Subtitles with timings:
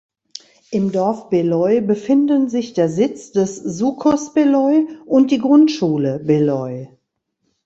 [0.71, 6.87] Im Dorf Beloi befinden sich der Sitz des Sucos Beloi und die Grundschule "Beloi".